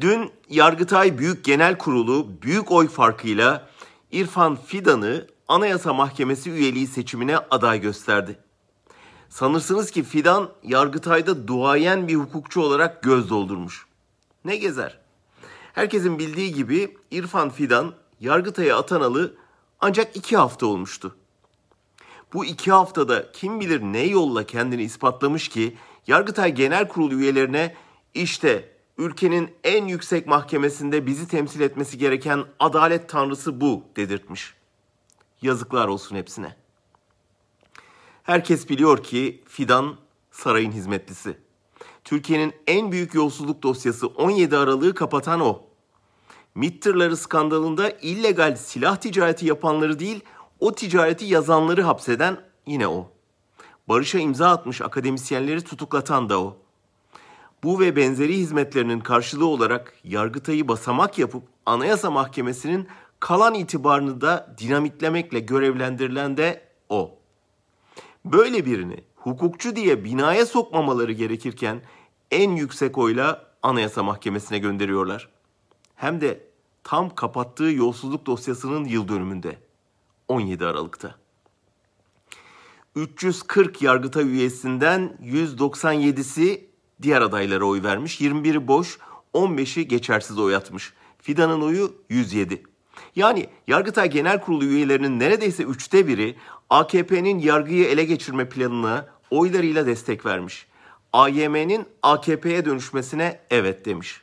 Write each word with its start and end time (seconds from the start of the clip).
Dün 0.00 0.32
Yargıtay 0.48 1.18
Büyük 1.18 1.44
Genel 1.44 1.78
Kurulu 1.78 2.42
büyük 2.42 2.72
oy 2.72 2.88
farkıyla 2.88 3.68
İrfan 4.12 4.56
Fidan'ı 4.56 5.26
Anayasa 5.48 5.92
Mahkemesi 5.92 6.50
üyeliği 6.50 6.86
seçimine 6.86 7.38
aday 7.38 7.80
gösterdi. 7.80 8.38
Sanırsınız 9.28 9.90
ki 9.90 10.02
Fidan 10.02 10.50
Yargıtay'da 10.62 11.48
duayen 11.48 12.08
bir 12.08 12.14
hukukçu 12.14 12.60
olarak 12.60 13.02
göz 13.02 13.30
doldurmuş. 13.30 13.86
Ne 14.44 14.56
gezer? 14.56 14.98
Herkesin 15.72 16.18
bildiği 16.18 16.54
gibi 16.54 16.96
İrfan 17.10 17.50
Fidan 17.50 17.94
Yargıtay'a 18.20 18.78
atanalı 18.78 19.34
ancak 19.80 20.16
iki 20.16 20.36
hafta 20.36 20.66
olmuştu. 20.66 21.16
Bu 22.32 22.44
iki 22.44 22.72
haftada 22.72 23.32
kim 23.32 23.60
bilir 23.60 23.82
ne 23.82 24.02
yolla 24.02 24.46
kendini 24.46 24.82
ispatlamış 24.82 25.48
ki 25.48 25.76
Yargıtay 26.06 26.54
Genel 26.54 26.88
Kurulu 26.88 27.14
üyelerine 27.14 27.74
işte 28.14 28.75
ülkenin 28.98 29.54
en 29.64 29.86
yüksek 29.86 30.26
mahkemesinde 30.26 31.06
bizi 31.06 31.28
temsil 31.28 31.60
etmesi 31.60 31.98
gereken 31.98 32.44
adalet 32.58 33.08
tanrısı 33.08 33.60
bu 33.60 33.84
dedirtmiş. 33.96 34.54
Yazıklar 35.42 35.88
olsun 35.88 36.16
hepsine. 36.16 36.56
Herkes 38.22 38.68
biliyor 38.68 39.02
ki 39.02 39.42
Fidan 39.46 39.96
sarayın 40.30 40.72
hizmetlisi. 40.72 41.38
Türkiye'nin 42.04 42.52
en 42.66 42.92
büyük 42.92 43.14
yolsuzluk 43.14 43.62
dosyası 43.62 44.06
17 44.06 44.56
Aralık'ı 44.56 44.94
kapatan 44.94 45.40
o. 45.40 45.62
MİT 46.54 46.86
skandalında 47.18 47.90
illegal 47.90 48.56
silah 48.56 48.96
ticareti 48.96 49.46
yapanları 49.46 49.98
değil, 49.98 50.20
o 50.60 50.74
ticareti 50.74 51.24
yazanları 51.24 51.82
hapseden 51.82 52.40
yine 52.66 52.88
o. 52.88 53.12
Barış'a 53.88 54.18
imza 54.18 54.50
atmış 54.50 54.80
akademisyenleri 54.80 55.64
tutuklatan 55.64 56.28
da 56.28 56.40
o. 56.40 56.65
Bu 57.62 57.80
ve 57.80 57.96
benzeri 57.96 58.36
hizmetlerinin 58.36 59.00
karşılığı 59.00 59.46
olarak 59.46 59.94
Yargıtay'ı 60.04 60.68
basamak 60.68 61.18
yapıp 61.18 61.42
Anayasa 61.66 62.10
Mahkemesi'nin 62.10 62.88
kalan 63.20 63.54
itibarını 63.54 64.20
da 64.20 64.56
dinamitlemekle 64.58 65.40
görevlendirilen 65.40 66.36
de 66.36 66.68
o. 66.88 67.18
Böyle 68.24 68.66
birini 68.66 69.04
hukukçu 69.16 69.76
diye 69.76 70.04
binaya 70.04 70.46
sokmamaları 70.46 71.12
gerekirken 71.12 71.82
en 72.30 72.50
yüksek 72.50 72.98
oyla 72.98 73.46
Anayasa 73.62 74.02
Mahkemesi'ne 74.02 74.58
gönderiyorlar. 74.58 75.28
Hem 75.94 76.20
de 76.20 76.46
tam 76.84 77.14
kapattığı 77.14 77.64
yolsuzluk 77.64 78.26
dosyasının 78.26 78.84
yıl 78.84 79.08
dönümünde 79.08 79.58
17 80.28 80.66
Aralık'ta. 80.66 81.14
340 82.96 83.82
yargıta 83.82 84.22
üyesinden 84.22 85.18
197'si 85.22 86.60
diğer 87.02 87.20
adaylara 87.22 87.64
oy 87.64 87.82
vermiş. 87.82 88.20
21'i 88.20 88.68
boş, 88.68 88.98
15'i 89.34 89.88
geçersiz 89.88 90.38
oy 90.38 90.56
atmış. 90.56 90.92
Fidan'ın 91.18 91.60
oyu 91.60 91.94
107. 92.08 92.62
Yani 93.16 93.46
Yargıtay 93.66 94.10
Genel 94.10 94.40
Kurulu 94.40 94.64
üyelerinin 94.64 95.18
neredeyse 95.18 95.62
üçte 95.62 96.08
biri 96.08 96.36
AKP'nin 96.70 97.38
yargıyı 97.38 97.86
ele 97.86 98.04
geçirme 98.04 98.48
planına 98.48 99.06
oylarıyla 99.30 99.86
destek 99.86 100.26
vermiş. 100.26 100.66
AYM'nin 101.12 101.86
AKP'ye 102.02 102.64
dönüşmesine 102.64 103.40
evet 103.50 103.84
demiş. 103.84 104.20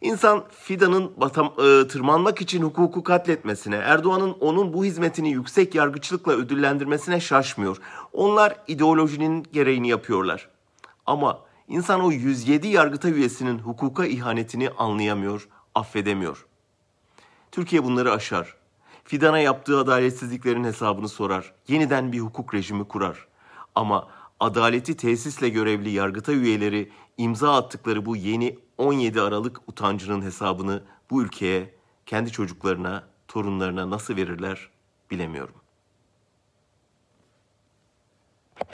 İnsan 0.00 0.44
Fidan'ın 0.50 1.12
batam, 1.16 1.46
e, 1.46 1.88
tırmanmak 1.88 2.40
için 2.40 2.62
hukuku 2.62 3.02
katletmesine, 3.02 3.76
Erdoğan'ın 3.76 4.30
onun 4.30 4.72
bu 4.72 4.84
hizmetini 4.84 5.30
yüksek 5.30 5.74
yargıçlıkla 5.74 6.32
ödüllendirmesine 6.32 7.20
şaşmıyor. 7.20 7.76
Onlar 8.12 8.56
ideolojinin 8.68 9.46
gereğini 9.52 9.88
yapıyorlar. 9.88 10.48
Ama 11.06 11.40
insan 11.68 12.00
o 12.00 12.10
107 12.10 12.68
yargıta 12.68 13.08
üyesinin 13.08 13.58
hukuka 13.58 14.06
ihanetini 14.06 14.70
anlayamıyor, 14.70 15.48
affedemiyor. 15.74 16.46
Türkiye 17.52 17.84
bunları 17.84 18.12
aşar. 18.12 18.56
Fidan'a 19.04 19.38
yaptığı 19.38 19.78
adaletsizliklerin 19.78 20.64
hesabını 20.64 21.08
sorar. 21.08 21.54
Yeniden 21.68 22.12
bir 22.12 22.20
hukuk 22.20 22.54
rejimi 22.54 22.84
kurar. 22.88 23.26
Ama 23.74 24.08
adaleti 24.40 24.96
tesisle 24.96 25.48
görevli 25.48 25.90
yargıta 25.90 26.32
üyeleri 26.32 26.92
imza 27.16 27.56
attıkları 27.56 28.06
bu 28.06 28.16
yeni 28.16 28.58
17 28.78 29.20
Aralık 29.20 29.60
utancının 29.66 30.22
hesabını 30.22 30.82
bu 31.10 31.22
ülkeye, 31.22 31.74
kendi 32.06 32.30
çocuklarına, 32.30 33.04
torunlarına 33.28 33.90
nasıl 33.90 34.16
verirler 34.16 34.70
bilemiyorum. 35.10 35.54